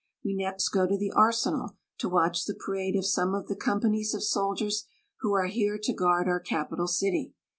[0.25, 4.15] We next go to the arsenal to watch the parade of some of the companies
[4.15, 4.85] of soldiers
[5.19, 7.35] who are here to guard our capital city.